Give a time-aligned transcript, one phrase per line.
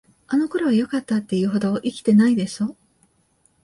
[0.27, 2.75] あの頃はよかった、って言うほど生きてないでしょ。